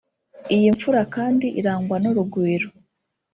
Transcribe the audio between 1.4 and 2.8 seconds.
irangwa n’urugwiro